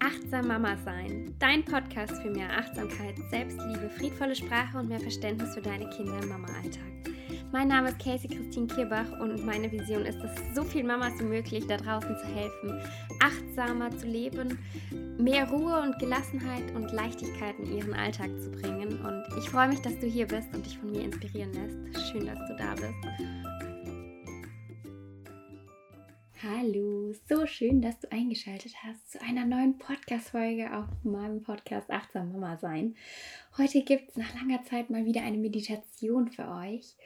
Achtsam 0.00 0.46
Mama 0.46 0.76
sein, 0.84 1.34
dein 1.40 1.64
Podcast 1.64 2.22
für 2.22 2.30
mehr 2.30 2.48
Achtsamkeit, 2.56 3.16
Selbstliebe, 3.30 3.90
friedvolle 3.96 4.36
Sprache 4.36 4.78
und 4.78 4.88
mehr 4.88 5.00
Verständnis 5.00 5.54
für 5.54 5.60
deine 5.60 5.90
Kinder 5.90 6.22
im 6.22 6.28
Mama-Alltag. 6.28 7.14
Mein 7.50 7.68
Name 7.68 7.88
ist 7.88 7.98
Casey 7.98 8.28
Christine 8.28 8.68
Kierbach 8.68 9.10
und 9.20 9.44
meine 9.44 9.72
Vision 9.72 10.06
ist 10.06 10.18
es, 10.22 10.30
so 10.54 10.62
vielen 10.62 10.86
Mamas 10.86 11.18
wie 11.18 11.24
möglich 11.24 11.66
da 11.66 11.78
draußen 11.78 12.16
zu 12.16 12.26
helfen, 12.26 12.80
achtsamer 13.20 13.90
zu 13.96 14.06
leben, 14.06 14.58
mehr 15.18 15.48
Ruhe 15.48 15.80
und 15.80 15.98
Gelassenheit 15.98 16.72
und 16.76 16.92
Leichtigkeit 16.92 17.58
in 17.58 17.78
ihren 17.78 17.94
Alltag 17.94 18.30
zu 18.40 18.50
bringen. 18.50 19.00
Und 19.00 19.24
ich 19.38 19.50
freue 19.50 19.68
mich, 19.68 19.80
dass 19.80 19.98
du 19.98 20.06
hier 20.06 20.28
bist 20.28 20.54
und 20.54 20.64
dich 20.64 20.78
von 20.78 20.92
mir 20.92 21.02
inspirieren 21.02 21.52
lässt. 21.52 22.10
Schön, 22.12 22.26
dass 22.26 22.38
du 22.46 22.56
da 22.56 22.74
bist. 22.74 22.94
Hallo, 26.40 26.97
so 27.12 27.46
schön, 27.46 27.80
dass 27.80 27.98
du 28.00 28.10
eingeschaltet 28.12 28.72
hast 28.82 29.12
zu 29.12 29.22
einer 29.22 29.44
neuen 29.44 29.78
Podcast-Folge 29.78 30.76
auf 30.76 30.86
meinem 31.04 31.42
Podcast 31.42 31.90
Achtsam 31.90 32.32
Mama 32.32 32.56
sein. 32.58 32.96
Heute 33.56 33.82
gibt 33.82 34.10
es 34.10 34.16
nach 34.16 34.34
langer 34.34 34.62
Zeit 34.64 34.90
mal 34.90 35.04
wieder 35.04 35.22
eine 35.22 35.38
Meditation 35.38 36.30
für 36.30 36.48
euch. 36.48 36.96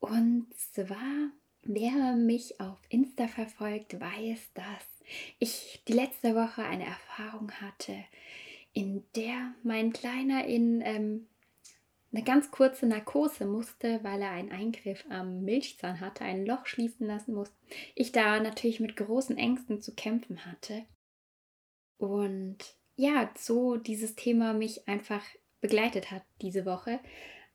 Und 0.00 0.46
zwar, 0.56 1.30
wer 1.62 2.16
mich 2.16 2.60
auf 2.60 2.78
Insta 2.88 3.28
verfolgt, 3.28 4.00
weiß, 4.00 4.52
dass 4.54 5.04
ich 5.38 5.82
die 5.86 5.92
letzte 5.92 6.34
Woche 6.34 6.64
eine 6.64 6.86
Erfahrung 6.86 7.52
hatte, 7.52 7.94
in 8.72 9.04
der 9.14 9.54
mein 9.62 9.92
Kleiner 9.92 10.44
in 10.46 10.80
ähm, 10.84 11.26
eine 12.16 12.24
ganz 12.24 12.50
kurze 12.50 12.86
Narkose 12.86 13.44
musste, 13.44 14.02
weil 14.02 14.22
er 14.22 14.30
einen 14.30 14.50
Eingriff 14.50 15.04
am 15.10 15.42
Milchzahn 15.42 16.00
hatte, 16.00 16.24
ein 16.24 16.46
Loch 16.46 16.64
schließen 16.64 17.06
lassen 17.06 17.34
musste. 17.34 17.54
Ich 17.94 18.10
da 18.10 18.40
natürlich 18.40 18.80
mit 18.80 18.96
großen 18.96 19.36
Ängsten 19.36 19.82
zu 19.82 19.94
kämpfen 19.94 20.46
hatte. 20.46 20.86
Und 21.98 22.56
ja, 22.96 23.30
so 23.36 23.76
dieses 23.76 24.14
Thema 24.14 24.54
mich 24.54 24.88
einfach 24.88 25.22
begleitet 25.60 26.10
hat 26.10 26.22
diese 26.40 26.64
Woche. 26.64 27.00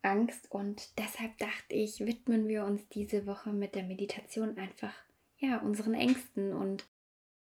Angst 0.04 0.52
und 0.52 0.98
deshalb 1.00 1.38
dachte 1.40 1.74
ich, 1.74 2.06
widmen 2.06 2.48
wir 2.48 2.66
uns 2.66 2.88
diese 2.90 3.26
Woche 3.26 3.54
mit 3.54 3.74
der 3.74 3.84
Meditation 3.84 4.58
einfach 4.60 4.94
ja, 5.38 5.58
unseren 5.58 5.96
Ängsten 5.96 6.54
und 6.54 6.86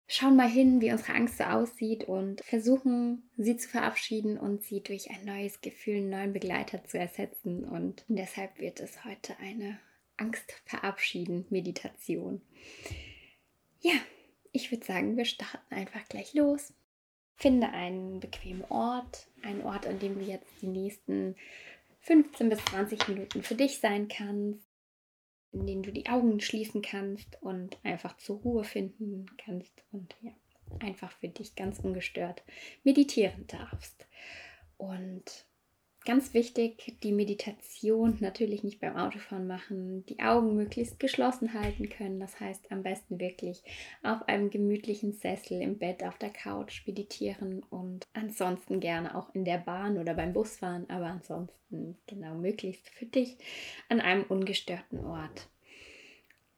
schauen 0.09 0.35
mal 0.35 0.49
hin, 0.49 0.81
wie 0.81 0.91
unsere 0.91 1.13
Angst 1.13 1.37
so 1.37 1.43
aussieht 1.43 2.03
und 2.03 2.41
versuchen, 2.41 3.29
sie 3.37 3.55
zu 3.57 3.69
verabschieden 3.69 4.37
und 4.37 4.63
sie 4.63 4.81
durch 4.81 5.11
ein 5.11 5.23
neues 5.23 5.61
Gefühl, 5.61 5.97
einen 5.97 6.09
neuen 6.09 6.33
Begleiter 6.33 6.83
zu 6.83 6.97
ersetzen. 6.97 7.63
Und 7.63 8.03
deshalb 8.07 8.59
wird 8.59 8.79
es 8.79 9.05
heute 9.05 9.37
eine 9.39 9.79
Angst 10.17 10.51
verabschieden 10.65 11.45
Meditation. 11.49 12.41
Ja, 13.81 13.93
ich 14.51 14.71
würde 14.71 14.85
sagen, 14.85 15.15
wir 15.15 15.25
starten 15.25 15.73
einfach 15.73 16.03
gleich 16.09 16.33
los. 16.33 16.73
Finde 17.35 17.69
einen 17.69 18.19
bequemen 18.19 18.65
Ort, 18.65 19.27
einen 19.43 19.61
Ort, 19.61 19.85
an 19.85 19.99
dem 19.99 20.15
du 20.15 20.25
jetzt 20.25 20.49
die 20.61 20.67
nächsten 20.67 21.35
15 22.01 22.49
bis 22.49 22.65
20 22.65 23.07
Minuten 23.09 23.43
für 23.43 23.55
dich 23.55 23.77
sein 23.77 24.07
kannst 24.07 24.68
in 25.51 25.65
denen 25.65 25.83
du 25.83 25.91
die 25.91 26.07
Augen 26.07 26.39
schließen 26.39 26.81
kannst 26.81 27.41
und 27.41 27.77
einfach 27.83 28.17
zur 28.17 28.37
Ruhe 28.39 28.63
finden 28.63 29.25
kannst 29.37 29.73
und 29.91 30.15
ja, 30.21 30.31
einfach 30.79 31.11
für 31.11 31.29
dich 31.29 31.55
ganz 31.55 31.79
ungestört 31.79 32.43
meditieren 32.83 33.47
darfst. 33.47 34.07
Und 34.77 35.45
Ganz 36.05 36.33
wichtig, 36.33 36.95
die 37.03 37.11
Meditation 37.11 38.17
natürlich 38.21 38.63
nicht 38.63 38.79
beim 38.79 38.95
Autofahren 38.95 39.47
machen, 39.47 40.05
die 40.05 40.19
Augen 40.21 40.55
möglichst 40.55 40.97
geschlossen 40.99 41.53
halten 41.53 41.89
können. 41.89 42.19
Das 42.21 42.39
heißt, 42.39 42.71
am 42.71 42.83
besten 42.83 43.19
wirklich 43.19 43.61
auf 44.01 44.27
einem 44.27 44.49
gemütlichen 44.49 45.11
Sessel 45.13 45.61
im 45.61 45.77
Bett 45.77 46.03
auf 46.03 46.17
der 46.17 46.29
Couch 46.29 46.87
meditieren 46.87 47.63
und 47.69 48.07
ansonsten 48.13 48.79
gerne 48.79 49.15
auch 49.15 49.35
in 49.35 49.43
der 49.43 49.57
Bahn 49.57 49.97
oder 49.97 50.13
beim 50.13 50.31
Busfahren, 50.31 50.89
aber 50.89 51.07
ansonsten 51.07 51.97
genau 52.07 52.33
möglichst 52.33 52.89
für 52.89 53.05
dich 53.05 53.37
an 53.89 53.99
einem 53.99 54.23
ungestörten 54.23 55.05
Ort. 55.05 55.49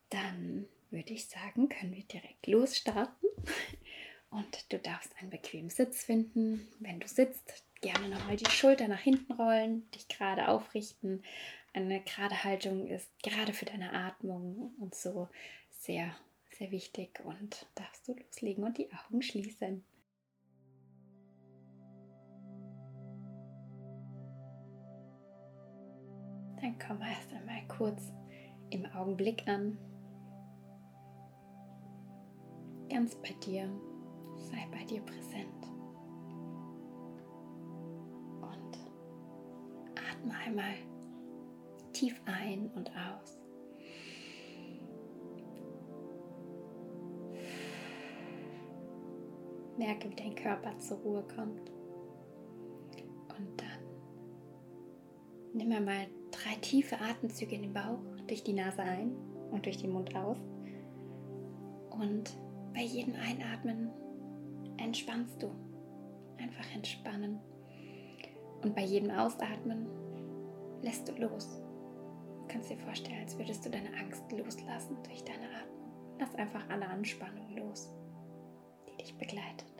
Dann 0.09 0.67
würde 0.91 1.13
ich 1.13 1.27
sagen, 1.27 1.67
können 1.67 1.95
wir 1.95 2.03
direkt 2.03 2.45
losstarten. 2.45 3.29
Und 4.29 4.71
du 4.71 4.79
darfst 4.79 5.13
einen 5.19 5.29
bequemen 5.29 5.69
Sitz 5.69 6.03
finden. 6.03 6.67
Wenn 6.79 6.99
du 7.01 7.07
sitzt, 7.07 7.65
gerne 7.81 8.09
nochmal 8.09 8.37
die 8.37 8.49
Schulter 8.49 8.87
nach 8.87 8.99
hinten 8.99 9.33
rollen, 9.33 9.89
dich 9.91 10.07
gerade 10.07 10.47
aufrichten. 10.47 11.23
Eine 11.73 12.01
gerade 12.01 12.43
Haltung 12.43 12.87
ist 12.87 13.09
gerade 13.23 13.53
für 13.53 13.65
deine 13.65 13.93
Atmung 13.93 14.73
und 14.79 14.95
so 14.95 15.27
sehr, 15.69 16.15
sehr 16.57 16.71
wichtig 16.71 17.19
und 17.25 17.65
darfst 17.75 18.07
du 18.07 18.13
loslegen 18.13 18.63
und 18.63 18.77
die 18.77 18.89
Augen 18.93 19.21
schließen. 19.21 19.83
Dann 26.61 26.77
komm 26.77 27.01
erst 27.01 27.33
einmal 27.33 27.67
kurz 27.67 28.11
im 28.69 28.85
Augenblick 28.85 29.47
an. 29.47 29.77
Ganz 32.89 33.15
bei 33.15 33.33
dir, 33.43 33.67
sei 34.37 34.67
bei 34.71 34.83
dir 34.83 35.01
präsent. 35.01 35.60
Atme 40.21 40.33
einmal 40.45 40.73
tief 41.93 42.21
ein 42.25 42.69
und 42.75 42.89
aus. 42.89 43.37
Merke, 49.77 50.09
wie 50.11 50.15
dein 50.15 50.35
Körper 50.35 50.77
zur 50.77 50.97
Ruhe 50.99 51.23
kommt. 51.35 51.71
Und 53.29 53.61
dann 53.61 53.79
nimm 55.53 55.71
einmal 55.71 56.07
drei 56.29 56.55
tiefe 56.61 56.99
Atemzüge 56.99 57.55
in 57.55 57.63
den 57.63 57.73
Bauch, 57.73 57.99
durch 58.27 58.43
die 58.43 58.53
Nase 58.53 58.81
ein 58.81 59.15
und 59.49 59.65
durch 59.65 59.77
den 59.77 59.91
Mund 59.91 60.15
aus. 60.15 60.37
Und 61.89 62.37
bei 62.73 62.83
jedem 62.83 63.15
Einatmen 63.15 63.89
entspannst 64.77 65.41
du. 65.41 65.49
Einfach 66.37 66.75
entspannen. 66.75 67.39
Und 68.63 68.75
bei 68.75 68.83
jedem 68.83 69.09
Ausatmen 69.11 69.87
lässt 70.81 71.07
du 71.07 71.13
los. 71.13 71.47
Du 72.37 72.47
kannst 72.47 72.69
dir 72.69 72.77
vorstellen, 72.77 73.21
als 73.21 73.37
würdest 73.37 73.65
du 73.65 73.69
deine 73.69 73.93
Angst 73.97 74.23
loslassen 74.31 74.97
durch 75.03 75.23
deine 75.23 75.47
Atmung. 75.55 76.17
Lass 76.19 76.35
einfach 76.35 76.67
alle 76.69 76.87
Anspannung 76.87 77.55
los, 77.55 77.89
die 78.87 78.97
dich 78.97 79.17
begleitet. 79.17 79.70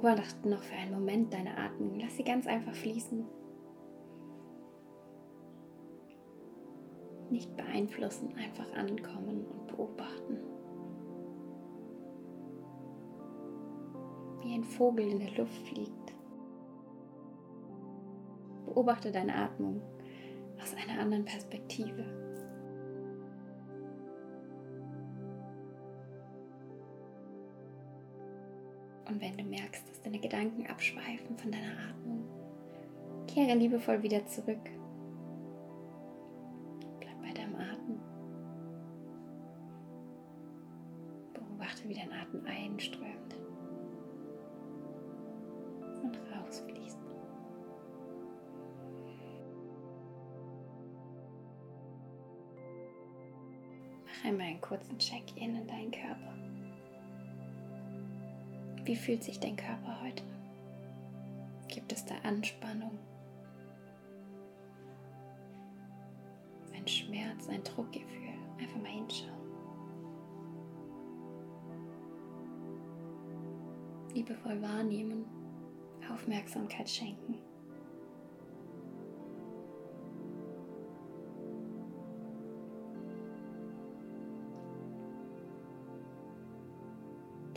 Beobachte 0.00 0.48
noch 0.48 0.62
für 0.62 0.74
einen 0.74 0.92
Moment 0.92 1.32
deine 1.32 1.56
Atmung. 1.56 1.98
Lass 2.00 2.16
sie 2.16 2.24
ganz 2.24 2.46
einfach 2.46 2.74
fließen. 2.74 3.24
Nicht 7.30 7.54
beeinflussen, 7.56 8.34
einfach 8.34 8.72
ankommen 8.72 9.44
und 9.44 9.66
beobachten. 9.66 10.38
Wie 14.42 14.54
ein 14.54 14.64
Vogel 14.64 15.06
in 15.06 15.18
der 15.20 15.32
Luft 15.32 15.68
fliegt. 15.68 16.14
Beobachte 18.66 19.12
deine 19.12 19.34
Atmung 19.34 19.82
aus 20.60 20.74
einer 20.74 21.00
anderen 21.00 21.24
Perspektive. 21.24 22.19
Und 29.10 29.20
wenn 29.20 29.36
du 29.36 29.42
merkst, 29.42 29.88
dass 29.88 30.00
deine 30.02 30.20
Gedanken 30.20 30.68
abschweifen 30.68 31.36
von 31.36 31.50
deiner 31.50 31.72
Atmung, 31.88 32.24
kehre 33.26 33.58
liebevoll 33.58 34.00
wieder 34.04 34.24
zurück. 34.26 34.70
Bleib 37.00 37.20
bei 37.20 37.32
deinem 37.32 37.56
Atem. 37.56 37.98
Beobachte, 41.34 41.88
wie 41.88 41.94
dein 41.94 42.12
Atem 42.12 42.46
einströmt 42.46 43.34
und 46.04 46.16
rausfließt. 46.32 46.98
Mach 54.04 54.24
einmal 54.24 54.46
einen 54.46 54.60
kurzen 54.60 54.96
Check-in 54.98 55.56
in 55.56 55.66
deinen 55.66 55.90
Körper. 55.90 56.49
Wie 58.90 58.96
fühlt 58.96 59.22
sich 59.22 59.38
dein 59.38 59.54
Körper 59.54 60.02
heute? 60.02 60.24
Gibt 61.68 61.92
es 61.92 62.04
da 62.04 62.16
Anspannung? 62.24 62.98
Ein 66.74 66.88
Schmerz, 66.88 67.48
ein 67.48 67.62
Druckgefühl? 67.62 68.34
Einfach 68.58 68.80
mal 68.80 68.90
hinschauen. 68.90 69.30
Liebevoll 74.12 74.60
wahrnehmen, 74.60 75.24
Aufmerksamkeit 76.12 76.90
schenken. 76.90 77.38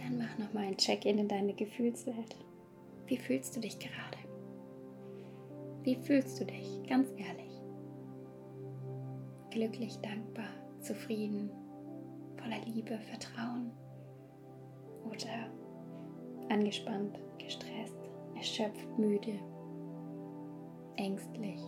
Dann 0.03 0.17
mach 0.17 0.37
nochmal 0.37 0.65
ein 0.65 0.77
Check-in 0.77 1.17
in 1.17 1.27
deine 1.27 1.53
Gefühlswelt. 1.53 2.35
Wie 3.07 3.17
fühlst 3.17 3.55
du 3.55 3.61
dich 3.61 3.79
gerade? 3.79 4.17
Wie 5.83 5.95
fühlst 5.95 6.39
du 6.39 6.45
dich? 6.45 6.81
Ganz 6.87 7.09
ehrlich. 7.11 7.61
Glücklich, 9.49 9.97
dankbar, 9.99 10.49
zufrieden, 10.81 11.49
voller 12.37 12.59
Liebe, 12.65 12.99
Vertrauen 12.99 13.71
oder 15.05 15.49
angespannt, 16.49 17.19
gestresst, 17.37 17.97
erschöpft, 18.35 18.97
müde, 18.97 19.39
ängstlich, 20.97 21.61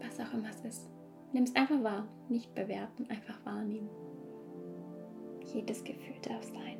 was 0.00 0.18
auch 0.18 0.32
immer 0.34 0.50
es 0.50 0.60
ist. 0.62 0.90
Nimm 1.32 1.44
es 1.44 1.54
einfach 1.54 1.82
wahr, 1.82 2.08
nicht 2.28 2.52
bewerten, 2.54 3.06
einfach 3.10 3.44
wahrnehmen. 3.44 3.90
Jedes 5.52 5.84
Gefühl 5.84 6.16
darf 6.22 6.44
sein. 6.44 6.79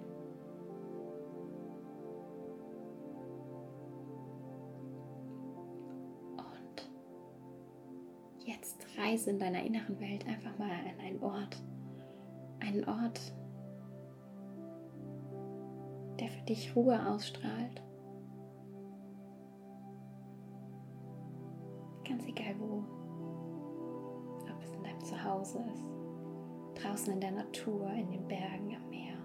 Jetzt 8.44 8.86
reise 8.98 9.30
in 9.30 9.38
deiner 9.38 9.62
inneren 9.62 9.98
Welt 10.00 10.26
einfach 10.26 10.56
mal 10.58 10.70
an 10.70 11.00
einen 11.04 11.22
Ort. 11.22 11.62
Einen 12.60 12.84
Ort, 12.84 13.20
der 16.18 16.28
für 16.28 16.42
dich 16.42 16.74
Ruhe 16.76 17.06
ausstrahlt. 17.06 17.82
Ganz 22.06 22.26
egal 22.26 22.54
wo. 22.58 22.84
Ob 24.52 24.62
es 24.62 24.74
in 24.74 24.82
deinem 24.82 25.00
Zuhause 25.00 25.58
ist 25.74 25.90
draußen 26.82 27.12
in 27.12 27.20
der 27.20 27.32
Natur, 27.32 27.90
in 27.92 28.10
den 28.10 28.26
Bergen, 28.26 28.74
am 28.74 28.90
Meer. 28.90 29.16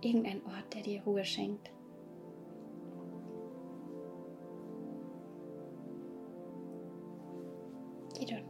Irgendein 0.00 0.44
Ort, 0.46 0.74
der 0.74 0.82
dir 0.82 1.02
Ruhe 1.02 1.24
schenkt. 1.24 1.70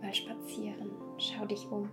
Mal 0.06 0.14
spazieren, 0.14 0.90
schau 1.18 1.44
dich 1.46 1.66
um. 1.70 1.90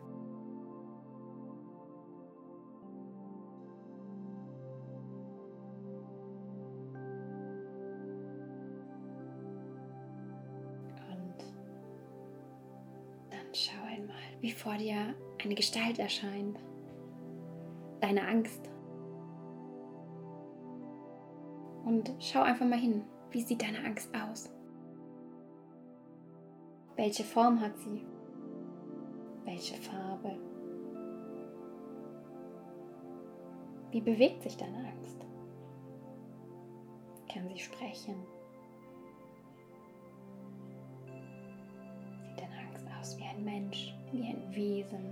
schau 13.55 13.83
einmal, 13.85 14.15
wie 14.41 14.51
vor 14.51 14.75
dir 14.77 15.13
eine 15.43 15.53
Gestalt 15.53 15.99
erscheint. 15.99 16.57
Deine 18.01 18.27
Angst. 18.27 18.67
Und 21.85 22.11
schau 22.17 22.41
einfach 22.41 22.65
mal 22.65 22.79
hin, 22.79 23.03
wie 23.29 23.43
sieht 23.43 23.61
deine 23.61 23.85
Angst 23.85 24.09
aus? 24.15 24.49
Welche 27.03 27.25
Form 27.25 27.59
hat 27.59 27.77
sie? 27.79 28.01
Welche 29.43 29.75
Farbe? 29.75 30.37
Wie 33.91 33.99
bewegt 33.99 34.41
sich 34.41 34.55
deine 34.55 34.77
Angst? 34.77 35.17
Kann 37.27 37.49
sie 37.49 37.59
sprechen? 37.59 38.15
Sieht 42.21 42.39
deine 42.39 42.69
Angst 42.69 42.85
aus 42.97 43.17
wie 43.17 43.25
ein 43.25 43.43
Mensch, 43.43 43.93
wie 44.13 44.23
ein 44.23 44.55
Wesen, 44.55 45.11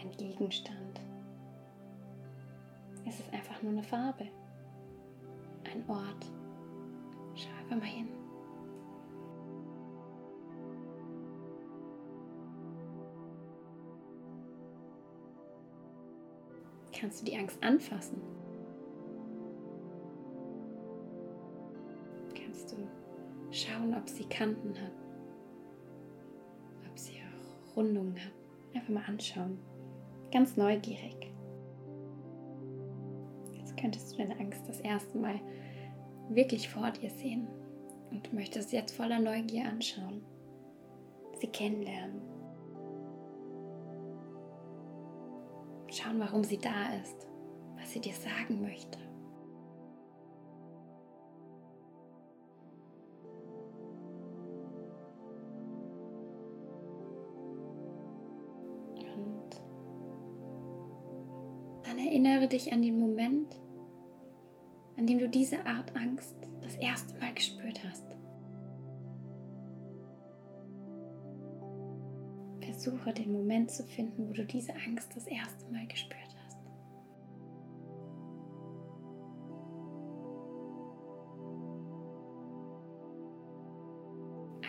ein 0.00 0.12
Gegenstand. 0.18 1.00
Es 3.08 3.18
ist 3.18 3.34
einfach 3.34 3.60
nur 3.60 3.72
eine 3.72 3.82
Farbe, 3.82 4.28
ein 5.64 5.82
Ort. 5.88 6.30
Schau 7.34 7.50
einfach 7.58 7.76
mal 7.76 7.86
hin. 7.86 8.19
Kannst 17.00 17.22
du 17.22 17.24
die 17.24 17.38
Angst 17.38 17.62
anfassen? 17.62 18.20
Kannst 22.34 22.72
du 22.72 22.76
schauen, 23.50 23.94
ob 23.94 24.06
sie 24.06 24.24
Kanten 24.24 24.78
hat? 24.78 24.92
Ob 26.86 26.98
sie 26.98 27.14
auch 27.22 27.76
Rundungen 27.76 28.16
hat? 28.22 28.32
Einfach 28.74 28.90
mal 28.90 29.04
anschauen. 29.06 29.58
Ganz 30.30 30.58
neugierig. 30.58 31.32
Jetzt 33.54 33.78
könntest 33.78 34.12
du 34.12 34.18
deine 34.18 34.38
Angst 34.38 34.68
das 34.68 34.80
erste 34.80 35.16
Mal 35.16 35.40
wirklich 36.28 36.68
vor 36.68 36.90
dir 36.90 37.08
sehen 37.08 37.48
und 38.10 38.34
möchtest 38.34 38.72
jetzt 38.72 38.94
voller 38.94 39.20
Neugier 39.20 39.64
anschauen, 39.64 40.22
sie 41.40 41.46
kennenlernen, 41.46 42.20
schauen, 45.92 46.18
warum 46.20 46.44
sie 46.44 46.58
da 46.58 46.94
ist, 47.02 47.26
was 47.76 47.92
sie 47.92 48.00
dir 48.00 48.14
sagen 48.14 48.60
möchte. 48.60 48.98
Und 58.94 59.62
dann 61.84 61.98
erinnere 61.98 62.48
dich 62.48 62.72
an 62.72 62.82
den 62.82 62.98
Moment, 62.98 63.56
an 64.96 65.06
dem 65.06 65.18
du 65.18 65.28
diese 65.28 65.64
Art 65.66 65.94
Angst 65.96 66.36
das 66.62 66.76
erste 66.76 67.18
Mal 67.18 67.34
gespürt 67.34 67.80
hast. 67.88 68.04
Versuche 72.80 73.12
den 73.12 73.32
Moment 73.32 73.70
zu 73.70 73.84
finden, 73.84 74.26
wo 74.26 74.32
du 74.32 74.42
diese 74.42 74.72
Angst 74.72 75.14
das 75.14 75.26
erste 75.26 75.70
Mal 75.70 75.86
gespürt 75.86 76.18
hast. 76.46 76.56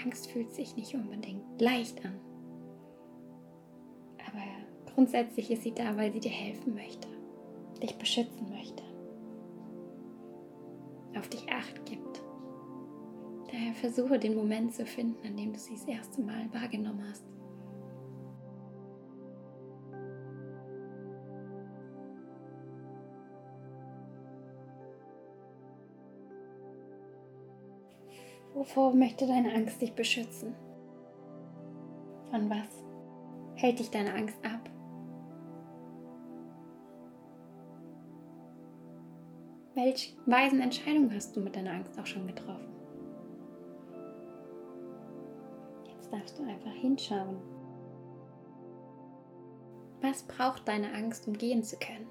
Angst 0.04 0.30
fühlt 0.30 0.52
sich 0.52 0.76
nicht 0.76 0.94
unbedingt 0.94 1.62
leicht 1.62 2.04
an. 2.04 2.20
Aber 4.28 4.44
grundsätzlich 4.94 5.50
ist 5.50 5.64
sie 5.64 5.74
da, 5.74 5.96
weil 5.96 6.12
sie 6.12 6.20
dir 6.20 6.32
helfen 6.32 6.74
möchte, 6.74 7.08
dich 7.82 7.96
beschützen 7.96 8.50
möchte, 8.50 8.84
auf 11.18 11.30
dich 11.30 11.48
acht 11.50 11.86
gibt. 11.86 12.22
Daher 13.50 13.74
versuche 13.76 14.20
den 14.20 14.36
Moment 14.36 14.74
zu 14.74 14.86
finden, 14.86 15.26
an 15.26 15.38
dem 15.38 15.54
du 15.54 15.60
sie 15.60 15.76
das 15.76 15.86
erste 15.86 16.22
Mal 16.22 16.54
wahrgenommen 16.54 17.06
hast. 17.10 17.24
Wovor 28.62 28.94
möchte 28.94 29.26
deine 29.26 29.56
Angst 29.56 29.82
dich 29.82 29.96
beschützen? 29.96 30.54
Von 32.30 32.48
was 32.48 32.68
hält 33.56 33.80
dich 33.80 33.90
deine 33.90 34.14
Angst 34.14 34.38
ab? 34.46 34.70
Welche 39.74 40.16
weisen 40.28 40.62
Entscheidungen 40.62 41.12
hast 41.12 41.36
du 41.36 41.40
mit 41.40 41.56
deiner 41.56 41.72
Angst 41.72 41.98
auch 41.98 42.06
schon 42.06 42.28
getroffen? 42.28 42.72
Jetzt 45.96 46.14
darfst 46.14 46.38
du 46.38 46.44
einfach 46.44 46.74
hinschauen. 46.74 47.38
Was 50.02 50.22
braucht 50.22 50.68
deine 50.68 50.94
Angst, 50.94 51.28
um 51.28 51.34
gehen 51.34 51.64
zu 51.64 51.78
können? 51.78 52.06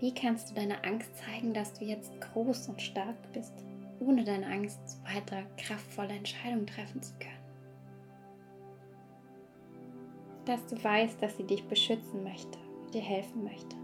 Wie 0.00 0.14
kannst 0.14 0.50
du 0.50 0.54
deiner 0.54 0.82
Angst 0.86 1.10
zeigen, 1.18 1.52
dass 1.52 1.74
du 1.74 1.84
jetzt 1.84 2.10
groß 2.22 2.70
und 2.70 2.80
stark 2.80 3.16
bist, 3.34 3.52
ohne 4.00 4.24
deine 4.24 4.46
Angst 4.46 4.80
weiter 5.04 5.42
kraftvolle 5.58 6.14
Entscheidungen 6.14 6.66
treffen 6.66 7.02
zu 7.02 7.12
können? 7.18 7.34
Dass 10.46 10.64
du 10.66 10.82
weißt, 10.82 11.22
dass 11.22 11.36
sie 11.36 11.44
dich 11.44 11.68
beschützen 11.68 12.24
möchte, 12.24 12.58
dir 12.94 13.02
helfen 13.02 13.44
möchte. 13.44 13.76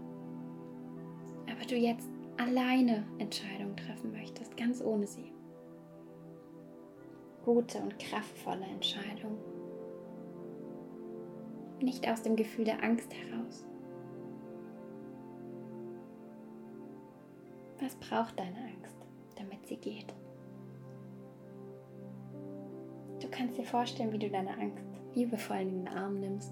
Aber 1.51 1.63
du 1.69 1.75
jetzt 1.75 2.09
alleine 2.37 3.05
Entscheidungen 3.19 3.77
treffen 3.77 4.11
möchtest, 4.11 4.57
ganz 4.57 4.81
ohne 4.81 5.05
sie. 5.05 5.31
Gute 7.45 7.77
und 7.77 7.99
kraftvolle 7.99 8.65
Entscheidungen. 8.65 9.37
Nicht 11.79 12.09
aus 12.09 12.23
dem 12.23 12.35
Gefühl 12.35 12.65
der 12.65 12.83
Angst 12.83 13.13
heraus. 13.13 13.63
Was 17.87 17.95
braucht 17.95 18.37
deine 18.37 18.57
Angst, 18.57 18.97
damit 19.37 19.65
sie 19.65 19.77
geht? 19.77 20.13
Du 23.21 23.29
kannst 23.31 23.57
dir 23.57 23.63
vorstellen, 23.63 24.11
wie 24.11 24.19
du 24.19 24.29
deine 24.29 24.57
Angst 24.57 24.83
liebevoll 25.15 25.59
in 25.59 25.69
den 25.69 25.87
Arm 25.87 26.19
nimmst, 26.19 26.51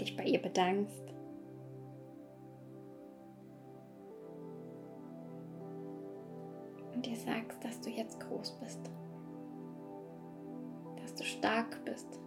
dich 0.00 0.16
bei 0.16 0.24
ihr 0.24 0.42
bedankst. 0.42 1.14
Und 6.92 7.06
dir 7.06 7.16
sagst, 7.16 7.64
dass 7.64 7.80
du 7.80 7.90
jetzt 7.90 8.18
groß 8.18 8.58
bist, 8.60 8.80
dass 11.02 11.14
du 11.14 11.22
stark 11.22 11.84
bist, 11.84 12.18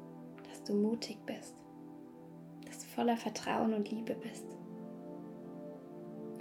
dass 0.49 0.63
du 0.63 0.73
mutig 0.73 1.17
bist, 1.25 1.55
dass 2.65 2.79
du 2.79 2.85
voller 2.85 3.17
Vertrauen 3.17 3.73
und 3.73 3.91
Liebe 3.91 4.15
bist 4.15 4.58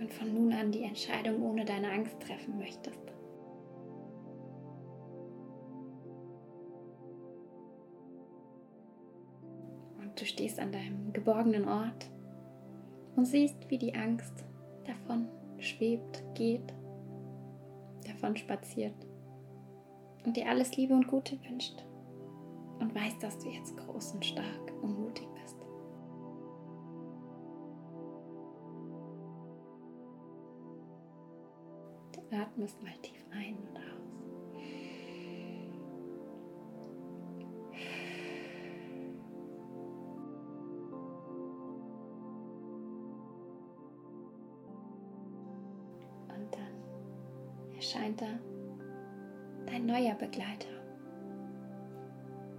und 0.09 0.15
von 0.15 0.33
nun 0.33 0.53
an 0.55 0.73
die 0.73 0.85
Entscheidung 0.85 1.43
ohne 1.43 1.67
deine 1.67 1.91
Angst 1.91 2.19
treffen 2.21 2.57
möchtest. 2.57 2.99
Du 10.17 10.25
stehst 10.25 10.59
an 10.59 10.73
deinem 10.73 11.13
geborgenen 11.13 11.69
Ort 11.69 12.11
und 13.15 13.25
siehst, 13.25 13.71
wie 13.71 13.79
die 13.79 13.95
Angst 13.95 14.45
davon 14.85 15.29
schwebt, 15.59 16.25
geht, 16.35 16.75
davon 18.05 18.37
spaziert 18.37 18.97
und 20.25 20.37
dir 20.37 20.49
alles 20.49 20.77
Liebe 20.77 20.95
und 20.95 21.07
Gute 21.07 21.39
wünscht 21.49 21.85
und 22.81 22.93
weißt, 22.97 23.23
dass 23.23 23.39
du 23.39 23.49
jetzt 23.49 23.77
groß 23.77 24.15
und 24.15 24.25
stark 24.25 24.73
und 24.83 24.99
mutig 24.99 25.29
bist. 25.41 25.58
Atmest 32.43 32.83
mal 32.83 32.93
tief 33.03 33.25
ein 33.31 33.57
und 33.57 33.77
aus. 33.77 33.99
erscheint 47.89 48.21
da 48.21 48.27
dein 49.67 49.87
neuer 49.87 50.15
Begleiter. 50.15 50.69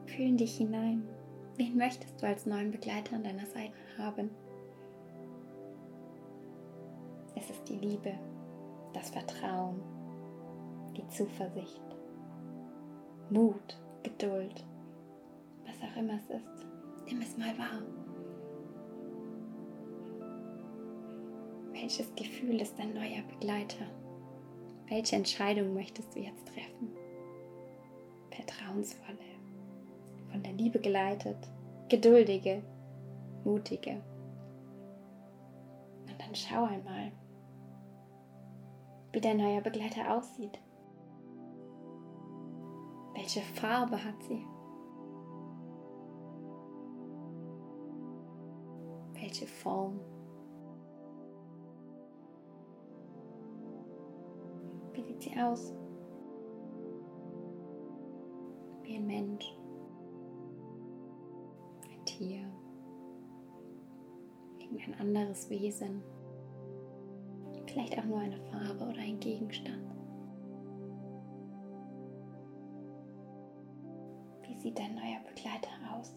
Fühl 0.06 0.28
in 0.28 0.38
dich 0.38 0.58
hinein. 0.58 1.08
Wen 1.58 1.78
möchtest 1.78 2.22
du 2.22 2.26
als 2.26 2.46
neuen 2.46 2.72
Begleiter 2.72 3.16
an 3.16 3.24
deiner 3.24 3.46
Seite 3.46 3.74
haben? 3.98 4.30
Es 7.36 7.50
ist 7.50 7.68
die 7.68 7.78
Liebe, 7.78 8.14
das 8.94 9.10
Vertrauen, 9.10 9.82
die 10.96 11.08
Zuversicht, 11.08 11.82
Mut, 13.30 13.78
Geduld, 14.04 14.66
was 15.66 15.90
auch 15.90 15.98
immer 15.98 16.14
es 16.16 16.30
ist. 16.30 16.66
Nimm 17.06 17.22
es 17.22 17.38
mal 17.38 17.58
wahr. 17.58 17.82
Welches 21.72 22.14
Gefühl 22.16 22.62
ist 22.62 22.78
dein 22.78 22.94
neuer 22.94 23.24
Begleiter? 23.30 23.86
Welche 24.88 25.16
Entscheidung 25.16 25.74
möchtest 25.74 26.16
du 26.16 26.20
jetzt 26.20 26.48
treffen? 26.48 26.90
Vertrauensvolle, 28.32 29.18
von 30.32 30.42
der 30.44 30.54
Liebe 30.54 30.80
geleitet, 30.80 31.38
geduldige, 31.90 32.62
mutige. 33.44 34.02
Und 36.08 36.20
dann 36.20 36.34
schau 36.34 36.66
einmal, 36.66 37.12
wie 39.12 39.22
dein 39.22 39.38
neuer 39.38 39.62
Begleiter 39.62 40.16
aussieht. 40.16 40.60
Welche 43.14 43.42
Farbe 43.42 44.04
hat 44.04 44.22
sie? 44.24 44.46
Welche 49.14 49.48
Form? 49.48 50.00
sieht 55.20 55.32
sie 55.32 55.40
aus? 55.40 55.74
Wie 58.84 58.96
ein 58.96 59.06
Mensch, 59.06 59.46
ein 61.92 62.06
Tier, 62.06 62.42
irgendein 64.60 65.00
anderes 65.00 65.50
Wesen, 65.50 66.02
vielleicht 67.70 67.98
auch 67.98 68.06
nur 68.06 68.20
eine 68.20 68.38
Farbe 68.38 68.86
oder 68.86 69.00
ein 69.00 69.20
Gegenstand. 69.20 69.84
Wie 74.48 74.56
sieht 74.56 74.78
dein 74.78 74.96
neuer 74.96 75.20
Begleiter 75.26 75.70
aus? 75.94 76.16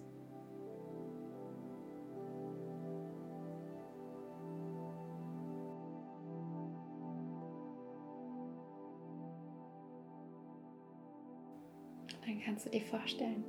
dann 12.25 12.41
kannst 12.41 12.67
du 12.67 12.71
dir 12.71 12.83
vorstellen, 12.83 13.45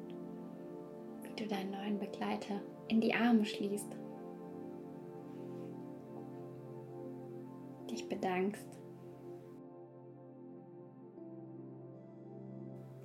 wie 1.22 1.36
du 1.36 1.48
deinen 1.48 1.72
neuen 1.72 2.00
Begleiter 2.00 2.60
in 2.88 3.00
die 3.00 3.14
Arme 3.14 3.46
schließt, 3.46 3.96
dich 8.04 8.10
bedankst, 8.10 8.66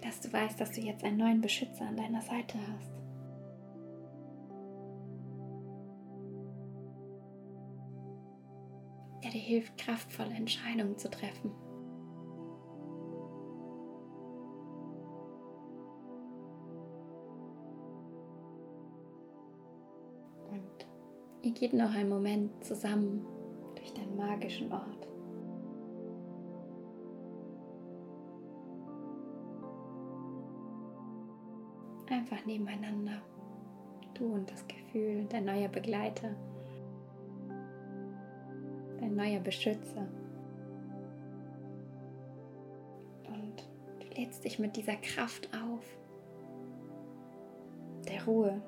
dass 0.02 0.20
du 0.20 0.32
weißt, 0.32 0.60
dass 0.60 0.72
du 0.72 0.80
jetzt 0.80 1.04
einen 1.04 1.18
neuen 1.18 1.40
Beschützer 1.40 1.86
an 1.86 1.96
deiner 1.96 2.22
Seite 2.22 2.58
hast. 2.72 2.98
der 9.20 9.32
dir 9.32 9.40
hilft, 9.40 9.76
kraftvolle 9.76 10.32
Entscheidungen 10.32 10.96
zu 10.96 11.10
treffen. 11.10 11.50
Ihr 21.42 21.52
geht 21.52 21.72
noch 21.72 21.94
einen 21.94 22.08
Moment 22.08 22.64
zusammen 22.64 23.26
magischen 24.18 24.70
Ort. 24.72 25.08
Einfach 32.10 32.44
nebeneinander. 32.44 33.22
Du 34.14 34.34
und 34.34 34.50
das 34.50 34.66
Gefühl, 34.66 35.26
dein 35.28 35.44
neuer 35.44 35.68
Begleiter, 35.68 36.34
dein 38.98 39.14
neuer 39.14 39.40
Beschützer. 39.40 40.08
Und 43.26 43.68
du 44.00 44.20
lädst 44.20 44.44
dich 44.44 44.58
mit 44.58 44.76
dieser 44.76 44.96
Kraft 44.96 45.48
auf, 45.54 45.84
der 48.08 48.24
Ruhe, 48.24 48.60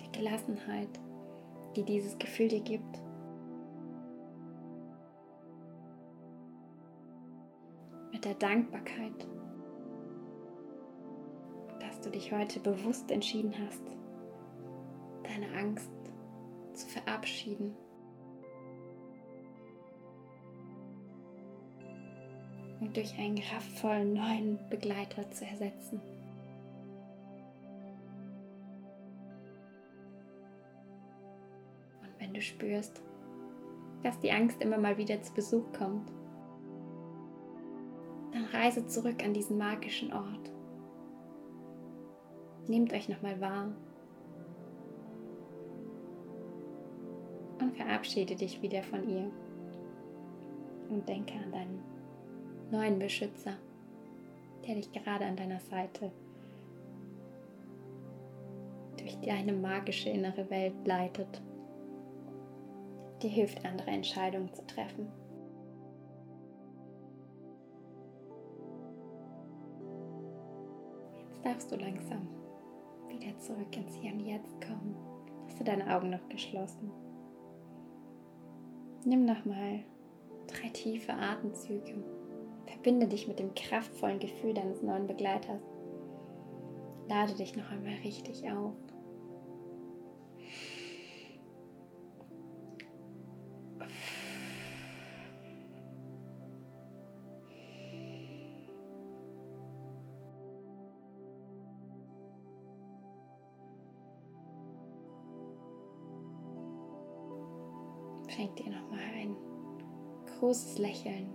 der 0.00 0.08
Gelassenheit 0.08 1.00
die 1.76 1.84
dieses 1.84 2.18
Gefühl 2.18 2.48
dir 2.48 2.60
gibt. 2.60 3.02
Mit 8.16 8.24
der 8.24 8.34
Dankbarkeit, 8.36 9.28
dass 11.78 12.00
du 12.00 12.08
dich 12.08 12.32
heute 12.32 12.60
bewusst 12.60 13.10
entschieden 13.10 13.52
hast, 13.66 13.82
deine 15.22 15.54
Angst 15.54 15.90
zu 16.72 16.86
verabschieden. 16.86 17.76
Und 22.80 22.96
durch 22.96 23.18
einen 23.18 23.36
kraftvollen 23.38 24.14
neuen 24.14 24.58
Begleiter 24.70 25.30
zu 25.30 25.44
ersetzen. 25.44 26.00
du 32.32 32.40
spürst, 32.40 33.02
dass 34.02 34.18
die 34.20 34.30
Angst 34.30 34.62
immer 34.62 34.78
mal 34.78 34.96
wieder 34.96 35.20
zu 35.22 35.34
Besuch 35.34 35.70
kommt, 35.72 36.15
reise 38.56 38.86
zurück 38.86 39.22
an 39.24 39.34
diesen 39.34 39.58
magischen 39.58 40.12
Ort. 40.12 40.50
Nehmt 42.66 42.92
euch 42.92 43.08
nochmal 43.08 43.40
wahr 43.40 43.68
und 47.60 47.76
verabschiede 47.76 48.34
dich 48.34 48.60
wieder 48.62 48.82
von 48.82 49.08
ihr. 49.08 49.30
Und 50.88 51.08
denke 51.08 51.34
an 51.34 51.50
deinen 51.50 51.82
neuen 52.70 52.98
Beschützer, 52.98 53.54
der 54.66 54.76
dich 54.76 54.92
gerade 54.92 55.24
an 55.24 55.36
deiner 55.36 55.60
Seite 55.60 56.12
durch 58.96 59.18
deine 59.20 59.52
magische 59.52 60.10
innere 60.10 60.48
Welt 60.48 60.74
leitet, 60.84 61.42
dir 63.22 63.30
hilft, 63.30 63.64
andere 63.64 63.90
Entscheidungen 63.90 64.52
zu 64.52 64.64
treffen. 64.66 65.08
Darfst 71.46 71.70
du 71.70 71.76
langsam 71.76 72.26
wieder 73.08 73.38
zurück 73.38 73.76
ins 73.76 73.94
Hier 73.94 74.12
und 74.12 74.26
Jetzt 74.26 74.60
kommen. 74.60 74.96
Hast 75.46 75.60
du 75.60 75.64
deine 75.64 75.94
Augen 75.94 76.10
noch 76.10 76.28
geschlossen? 76.28 76.90
Nimm 79.04 79.24
nochmal 79.24 79.84
drei 80.48 80.68
tiefe 80.70 81.12
Atemzüge. 81.12 82.02
Verbinde 82.66 83.06
dich 83.06 83.28
mit 83.28 83.38
dem 83.38 83.54
kraftvollen 83.54 84.18
Gefühl 84.18 84.54
deines 84.54 84.82
neuen 84.82 85.06
Begleiters. 85.06 85.62
Lade 87.08 87.34
dich 87.34 87.54
noch 87.54 87.70
einmal 87.70 87.94
richtig 88.02 88.50
auf. 88.50 88.74
Großes 110.46 110.78
Lächeln 110.78 111.28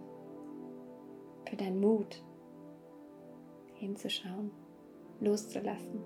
für 1.45 1.57
deinen 1.57 1.81
Mut, 1.81 2.23
hinzuschauen, 3.73 4.51
loszulassen. 5.19 5.99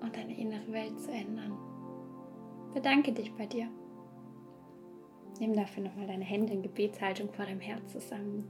Und 0.00 0.16
deine 0.16 0.34
innere 0.34 0.72
Welt 0.72 0.98
zu 0.98 1.10
ändern. 1.10 1.58
Bedanke 2.72 3.12
dich 3.12 3.34
bei 3.34 3.44
dir. 3.44 3.68
Nimm 5.38 5.52
dafür 5.52 5.82
nochmal 5.82 6.06
deine 6.06 6.24
Hände 6.24 6.54
in 6.54 6.62
Gebetshaltung 6.62 7.30
vor 7.34 7.44
deinem 7.44 7.60
Herz 7.60 7.92
zusammen. 7.92 8.48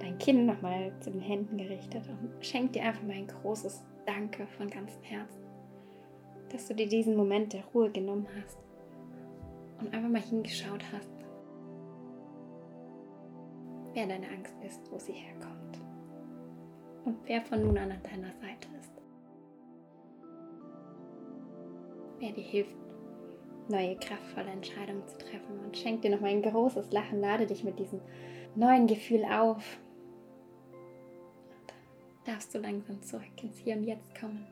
Dein 0.00 0.18
Kinn 0.18 0.44
nochmal 0.44 0.92
zu 1.00 1.10
den 1.10 1.22
Händen 1.22 1.56
gerichtet 1.56 2.06
und 2.10 2.44
schenk 2.44 2.74
dir 2.74 2.82
einfach 2.82 3.04
mal 3.04 3.16
ein 3.16 3.26
großes 3.26 3.82
Danke 4.04 4.46
von 4.46 4.68
ganzem 4.68 5.02
Herzen 5.02 5.46
dass 6.50 6.68
du 6.68 6.74
dir 6.74 6.88
diesen 6.88 7.16
Moment 7.16 7.52
der 7.52 7.64
Ruhe 7.74 7.90
genommen 7.90 8.28
hast 8.40 8.65
und 9.78 9.92
einfach 9.92 10.08
mal 10.08 10.20
hingeschaut 10.20 10.82
hast, 10.92 11.10
wer 13.94 14.06
deine 14.06 14.28
Angst 14.28 14.54
ist, 14.64 14.90
wo 14.90 14.98
sie 14.98 15.12
herkommt 15.12 15.80
und 17.04 17.16
wer 17.26 17.40
von 17.42 17.62
nun 17.62 17.78
an 17.78 17.92
an 17.92 18.02
deiner 18.02 18.32
Seite 18.32 18.68
ist. 18.80 18.92
Wer 22.18 22.32
dir 22.32 22.44
hilft, 22.44 22.76
neue 23.68 23.96
kraftvolle 23.96 24.50
Entscheidungen 24.50 25.06
zu 25.06 25.18
treffen 25.18 25.60
und 25.64 25.76
schenk 25.76 26.02
dir 26.02 26.10
nochmal 26.10 26.30
ein 26.30 26.42
großes 26.42 26.92
Lachen, 26.92 27.20
lade 27.20 27.46
dich 27.46 27.64
mit 27.64 27.78
diesem 27.78 28.00
neuen 28.54 28.86
Gefühl 28.86 29.24
auf. 29.24 29.78
Und 31.50 31.72
darfst 32.26 32.54
du 32.54 32.58
langsam 32.58 33.02
zurück 33.02 33.42
ins 33.42 33.58
Hier 33.58 33.76
und 33.76 33.84
Jetzt 33.84 34.18
kommen. 34.18 34.46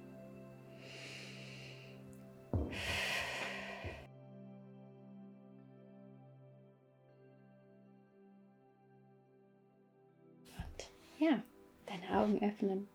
Ja, 11.25 11.43
deine 11.87 12.19
Augen 12.19 12.43
öffnen. 12.43 12.89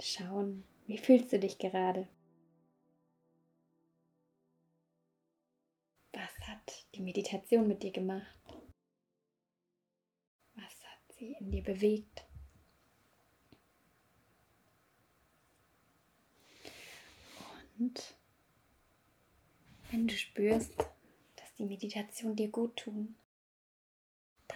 Schauen, 0.00 0.64
wie 0.86 0.98
fühlst 0.98 1.32
du 1.32 1.38
dich 1.38 1.58
gerade? 1.58 2.08
Was 6.12 6.48
hat 6.48 6.86
die 6.94 7.02
Meditation 7.02 7.68
mit 7.68 7.82
dir 7.82 7.92
gemacht? 7.92 8.38
Was 10.54 10.84
hat 10.84 11.12
sie 11.18 11.32
in 11.40 11.50
dir 11.50 11.62
bewegt? 11.62 12.24
Und 17.78 18.16
wenn 19.90 20.08
du 20.08 20.16
spürst, 20.16 20.76
dass 21.36 21.54
die 21.58 21.64
Meditation 21.64 22.34
dir 22.34 22.48
gut 22.48 22.76
tun, 22.76 23.14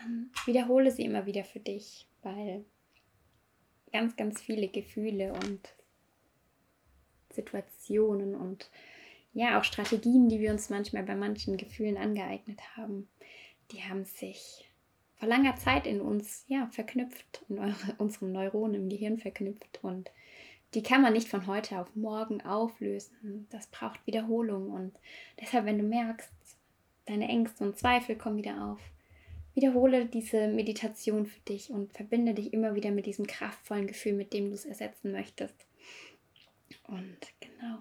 dann 0.03 0.31
wiederhole 0.47 0.91
sie 0.91 1.05
immer 1.05 1.27
wieder 1.27 1.45
für 1.45 1.61
dich, 1.61 2.07
weil 2.23 2.65
ganz, 3.93 4.17
ganz 4.17 4.41
viele 4.41 4.69
Gefühle 4.69 5.33
und 5.33 5.61
Situationen 7.31 8.35
und 8.35 8.71
ja 9.33 9.59
auch 9.59 9.65
Strategien, 9.65 10.29
die 10.29 10.41
wir 10.41 10.51
uns 10.51 10.71
manchmal 10.71 11.03
bei 11.03 11.15
manchen 11.15 11.57
Gefühlen 11.57 11.97
angeeignet 11.97 12.61
haben, 12.77 13.09
die 13.71 13.83
haben 13.83 14.05
sich 14.05 14.69
vor 15.17 15.29
langer 15.29 15.57
Zeit 15.57 15.87
in 15.87 16.01
uns 16.01 16.45
ja 16.49 16.69
verknüpft, 16.73 17.45
in 17.49 17.59
eure, 17.59 17.95
unseren 17.99 18.33
Neuronen 18.33 18.75
im 18.75 18.89
Gehirn 18.89 19.19
verknüpft 19.19 19.79
und 19.83 20.11
die 20.75 20.83
kann 20.83 21.03
man 21.03 21.13
nicht 21.13 21.29
von 21.29 21.47
heute 21.47 21.79
auf 21.79 21.95
morgen 21.95 22.41
auflösen. 22.41 23.47
Das 23.51 23.67
braucht 23.67 24.07
Wiederholung 24.07 24.71
und 24.71 24.99
deshalb, 25.39 25.67
wenn 25.67 25.79
du 25.79 25.85
merkst, 25.85 26.33
deine 27.07 27.29
Ängste 27.29 27.65
und 27.65 27.79
Zweifel 27.79 28.17
kommen 28.17 28.39
wieder 28.39 28.73
auf, 28.73 28.81
Wiederhole 29.55 30.07
diese 30.07 30.49
Meditation 30.49 31.27
für 31.27 31.41
dich 31.41 31.71
und 31.71 31.93
verbinde 31.93 32.35
dich 32.35 32.53
immer 32.53 32.75
wieder 32.75 32.91
mit 32.91 33.07
diesem 33.07 33.27
kraftvollen 33.27 33.87
Gefühl, 33.87 34.15
mit 34.15 34.33
dem 34.33 34.49
du 34.49 34.55
es 34.55 34.65
ersetzen 34.65 35.13
möchtest. 35.13 35.55
Und 36.89 37.19
genau. 37.41 37.79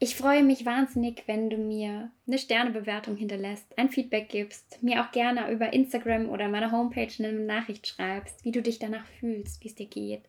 Ich 0.00 0.14
freue 0.14 0.44
mich 0.44 0.64
wahnsinnig, 0.64 1.24
wenn 1.26 1.50
du 1.50 1.56
mir 1.56 2.12
eine 2.28 2.38
Sternebewertung 2.38 3.16
hinterlässt, 3.16 3.76
ein 3.76 3.88
Feedback 3.88 4.28
gibst, 4.28 4.80
mir 4.80 5.02
auch 5.02 5.10
gerne 5.10 5.50
über 5.50 5.72
Instagram 5.72 6.28
oder 6.28 6.48
meiner 6.48 6.70
Homepage 6.70 7.10
eine 7.18 7.32
Nachricht 7.32 7.88
schreibst, 7.88 8.44
wie 8.44 8.52
du 8.52 8.62
dich 8.62 8.78
danach 8.78 9.04
fühlst, 9.18 9.64
wie 9.64 9.68
es 9.68 9.74
dir 9.74 9.86
geht, 9.86 10.22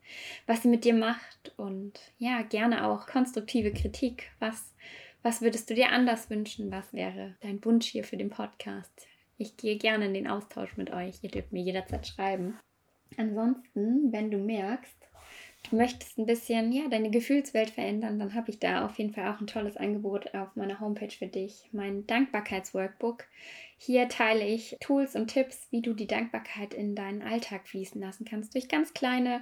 was 0.47 0.63
sie 0.63 0.69
mit 0.69 0.85
dir 0.85 0.95
macht 0.95 1.53
und 1.57 1.99
ja, 2.17 2.41
gerne 2.41 2.87
auch 2.87 3.05
konstruktive 3.05 3.71
Kritik. 3.71 4.31
Was, 4.39 4.73
was 5.21 5.43
würdest 5.43 5.69
du 5.69 5.75
dir 5.75 5.91
anders 5.91 6.31
wünschen? 6.31 6.71
Was 6.71 6.91
wäre 6.91 7.35
dein 7.41 7.63
Wunsch 7.63 7.85
hier 7.85 8.03
für 8.03 8.17
den 8.17 8.31
Podcast? 8.31 9.08
Ich 9.41 9.55
gehe 9.55 9.77
gerne 9.77 10.05
in 10.05 10.13
den 10.13 10.27
Austausch 10.27 10.75
mit 10.75 10.91
euch. 10.91 11.15
Ihr 11.21 11.31
dürft 11.31 11.53
mir 11.53 11.63
jederzeit 11.63 12.05
schreiben. 12.05 12.59
Ansonsten, 13.15 14.11
wenn 14.11 14.29
du 14.29 14.37
merkst, 14.37 14.97
du 15.69 15.77
möchtest 15.77 16.17
ein 16.17 16.25
bisschen 16.25 16.73
ja, 16.73 16.89
deine 16.89 17.09
Gefühlswelt 17.09 17.69
verändern, 17.69 18.19
dann 18.19 18.33
habe 18.35 18.51
ich 18.51 18.59
da 18.59 18.85
auf 18.85 18.97
jeden 18.97 19.13
Fall 19.13 19.33
auch 19.33 19.39
ein 19.39 19.47
tolles 19.47 19.77
Angebot 19.77 20.35
auf 20.35 20.57
meiner 20.57 20.81
Homepage 20.81 21.09
für 21.09 21.27
dich, 21.27 21.69
mein 21.71 22.05
Dankbarkeitsworkbook. 22.05 23.23
Hier 23.77 24.09
teile 24.09 24.45
ich 24.45 24.75
Tools 24.81 25.15
und 25.15 25.27
Tipps, 25.27 25.67
wie 25.71 25.81
du 25.81 25.93
die 25.93 26.07
Dankbarkeit 26.07 26.73
in 26.73 26.93
deinen 26.93 27.21
Alltag 27.21 27.65
fließen 27.65 28.01
lassen 28.01 28.25
kannst, 28.25 28.53
durch 28.55 28.67
ganz 28.67 28.93
kleine 28.93 29.41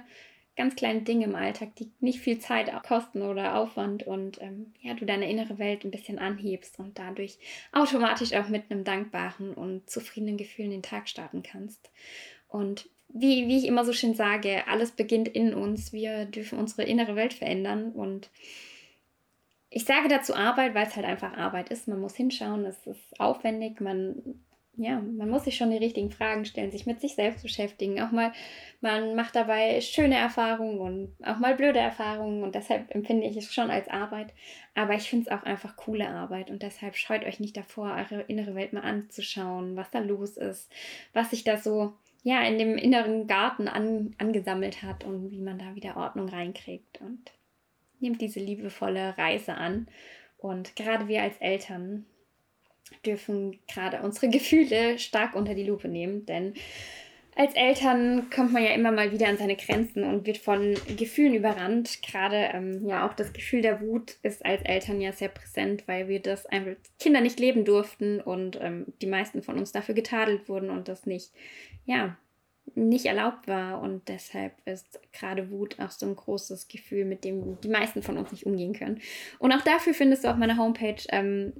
ganz 0.58 0.74
kleine 0.74 1.02
Dinge 1.02 1.24
im 1.24 1.36
Alltag, 1.36 1.76
die 1.76 1.88
nicht 2.00 2.18
viel 2.18 2.40
Zeit 2.40 2.70
kosten 2.82 3.22
oder 3.22 3.56
Aufwand 3.56 4.02
und 4.02 4.42
ähm, 4.42 4.74
ja, 4.82 4.92
du 4.92 5.06
deine 5.06 5.30
innere 5.30 5.58
Welt 5.58 5.84
ein 5.84 5.92
bisschen 5.92 6.18
anhebst 6.18 6.80
und 6.80 6.98
dadurch 6.98 7.38
automatisch 7.70 8.34
auch 8.34 8.48
mit 8.48 8.64
einem 8.68 8.82
dankbaren 8.82 9.54
und 9.54 9.88
zufriedenen 9.88 10.36
Gefühl 10.36 10.64
in 10.66 10.72
den 10.72 10.82
Tag 10.82 11.08
starten 11.08 11.44
kannst. 11.44 11.90
Und 12.48 12.88
wie, 13.08 13.46
wie 13.46 13.56
ich 13.56 13.66
immer 13.66 13.84
so 13.84 13.92
schön 13.92 14.14
sage, 14.14 14.66
alles 14.66 14.90
beginnt 14.90 15.28
in 15.28 15.54
uns. 15.54 15.92
Wir 15.92 16.24
dürfen 16.24 16.58
unsere 16.58 16.82
innere 16.82 17.14
Welt 17.14 17.34
verändern 17.34 17.92
und 17.92 18.28
ich 19.70 19.84
sage 19.84 20.08
dazu 20.08 20.34
Arbeit, 20.34 20.74
weil 20.74 20.88
es 20.88 20.96
halt 20.96 21.06
einfach 21.06 21.36
Arbeit 21.36 21.68
ist. 21.68 21.86
Man 21.86 22.00
muss 22.00 22.16
hinschauen, 22.16 22.64
es 22.64 22.84
ist 22.84 23.20
aufwendig, 23.20 23.80
man 23.80 24.40
ja, 24.78 25.00
man 25.00 25.28
muss 25.28 25.44
sich 25.44 25.56
schon 25.56 25.72
die 25.72 25.76
richtigen 25.76 26.12
Fragen 26.12 26.44
stellen, 26.44 26.70
sich 26.70 26.86
mit 26.86 27.00
sich 27.00 27.16
selbst 27.16 27.42
beschäftigen. 27.42 28.00
Auch 28.00 28.12
mal, 28.12 28.32
man 28.80 29.16
macht 29.16 29.34
dabei 29.34 29.80
schöne 29.80 30.16
Erfahrungen 30.16 30.78
und 30.78 31.26
auch 31.26 31.38
mal 31.38 31.56
blöde 31.56 31.80
Erfahrungen 31.80 32.44
und 32.44 32.54
deshalb 32.54 32.94
empfinde 32.94 33.26
ich 33.26 33.36
es 33.36 33.52
schon 33.52 33.70
als 33.70 33.88
Arbeit. 33.88 34.32
Aber 34.76 34.94
ich 34.94 35.10
finde 35.10 35.26
es 35.28 35.36
auch 35.36 35.42
einfach 35.42 35.76
coole 35.76 36.08
Arbeit 36.08 36.48
und 36.48 36.62
deshalb 36.62 36.94
scheut 36.94 37.24
euch 37.24 37.40
nicht 37.40 37.56
davor, 37.56 37.96
eure 37.96 38.22
innere 38.22 38.54
Welt 38.54 38.72
mal 38.72 38.84
anzuschauen, 38.84 39.74
was 39.74 39.90
da 39.90 39.98
los 39.98 40.36
ist, 40.36 40.70
was 41.12 41.30
sich 41.30 41.42
da 41.42 41.56
so 41.56 41.94
ja 42.22 42.42
in 42.42 42.58
dem 42.58 42.78
inneren 42.78 43.26
Garten 43.26 43.66
an, 43.66 44.14
angesammelt 44.18 44.82
hat 44.84 45.02
und 45.02 45.32
wie 45.32 45.40
man 45.40 45.58
da 45.58 45.74
wieder 45.74 45.96
Ordnung 45.96 46.28
reinkriegt 46.28 47.00
und 47.00 47.32
nehmt 47.98 48.20
diese 48.20 48.38
liebevolle 48.38 49.18
Reise 49.18 49.54
an. 49.54 49.88
Und 50.36 50.76
gerade 50.76 51.08
wir 51.08 51.22
als 51.22 51.36
Eltern 51.38 52.06
dürfen 53.04 53.58
gerade 53.72 54.02
unsere 54.02 54.28
Gefühle 54.28 54.98
stark 54.98 55.34
unter 55.34 55.54
die 55.54 55.64
Lupe 55.64 55.88
nehmen, 55.88 56.26
denn 56.26 56.54
als 57.38 57.54
Eltern 57.54 58.30
kommt 58.30 58.52
man 58.52 58.64
ja 58.64 58.70
immer 58.70 58.90
mal 58.90 59.12
wieder 59.12 59.28
an 59.28 59.36
seine 59.36 59.54
Grenzen 59.54 60.02
und 60.02 60.26
wird 60.26 60.38
von 60.38 60.74
Gefühlen 60.96 61.34
überrannt. 61.34 62.02
Gerade 62.02 62.50
ähm, 62.52 62.84
ja 62.84 63.08
auch 63.08 63.14
das 63.14 63.32
Gefühl 63.32 63.62
der 63.62 63.80
Wut 63.80 64.16
ist 64.24 64.44
als 64.44 64.62
Eltern 64.62 65.00
ja 65.00 65.12
sehr 65.12 65.28
präsent, 65.28 65.86
weil 65.86 66.08
wir 66.08 66.20
das 66.20 66.46
einfach 66.46 66.72
Kinder 66.98 67.20
nicht 67.20 67.38
leben 67.38 67.64
durften 67.64 68.20
und 68.20 68.58
ähm, 68.60 68.86
die 69.00 69.06
meisten 69.06 69.44
von 69.44 69.56
uns 69.56 69.70
dafür 69.70 69.94
getadelt 69.94 70.48
wurden 70.48 70.68
und 70.68 70.88
das 70.88 71.06
nicht, 71.06 71.30
ja, 71.86 72.16
nicht 72.74 73.06
erlaubt 73.06 73.46
war. 73.46 73.82
Und 73.82 74.08
deshalb 74.08 74.54
ist 74.64 74.98
gerade 75.12 75.48
Wut 75.52 75.78
auch 75.78 75.92
so 75.92 76.06
ein 76.06 76.16
großes 76.16 76.66
Gefühl, 76.66 77.04
mit 77.04 77.22
dem 77.22 77.60
die 77.60 77.68
meisten 77.68 78.02
von 78.02 78.18
uns 78.18 78.32
nicht 78.32 78.46
umgehen 78.46 78.72
können. 78.72 79.00
Und 79.38 79.52
auch 79.52 79.62
dafür 79.62 79.94
findest 79.94 80.24
du 80.24 80.28
auf 80.28 80.36
meiner 80.36 80.56
Homepage 80.56 81.04
ähm, 81.10 81.52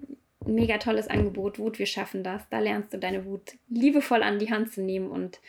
mega 0.47 0.79
tolles 0.79 1.09
Angebot, 1.09 1.59
Wut, 1.59 1.79
wir 1.79 1.87
schaffen 1.87 2.23
das. 2.23 2.49
Da 2.49 2.59
lernst 2.59 2.93
du 2.93 2.99
deine 2.99 3.25
Wut 3.25 3.57
liebevoll 3.69 4.23
an 4.23 4.39
die 4.39 4.51
Hand 4.51 4.73
zu 4.73 4.83
nehmen 4.83 5.11
und 5.11 5.41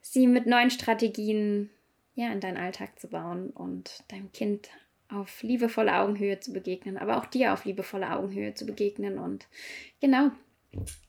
sie 0.00 0.26
mit 0.26 0.46
neuen 0.46 0.70
Strategien 0.70 1.70
ja, 2.14 2.32
in 2.32 2.40
deinen 2.40 2.58
Alltag 2.58 2.98
zu 2.98 3.08
bauen 3.08 3.50
und 3.50 4.04
deinem 4.08 4.32
Kind 4.32 4.68
auf 5.08 5.42
liebevolle 5.42 5.94
Augenhöhe 5.94 6.40
zu 6.40 6.52
begegnen, 6.52 6.96
aber 6.96 7.18
auch 7.18 7.26
dir 7.26 7.52
auf 7.52 7.64
liebevolle 7.64 8.10
Augenhöhe 8.10 8.54
zu 8.54 8.66
begegnen. 8.66 9.18
Und 9.18 9.46
genau, 10.00 10.30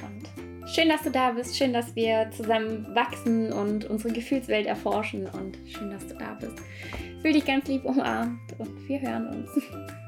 Und 0.06 0.70
schön, 0.70 0.90
dass 0.90 1.04
du 1.04 1.12
da 1.12 1.32
bist, 1.32 1.58
schön, 1.58 1.74
dass 1.74 1.96
wir 1.96 2.30
zusammen 2.32 2.94
wachsen 2.96 3.52
und 3.52 3.86
unsere 3.86 4.14
Gefühlswelt 4.14 4.68
erforschen 4.68 5.28
und 5.28 5.58
schön, 5.66 5.90
dass 5.90 6.08
du 6.08 6.16
da 6.16 6.34
bist. 6.36 6.58
Fühl 7.22 7.34
dich 7.34 7.46
ganz 7.46 7.68
lieb 7.68 7.84
umarmt 7.86 8.40
und 8.58 8.88
wir 8.88 9.02
hören 9.02 9.28
uns. 9.28 9.50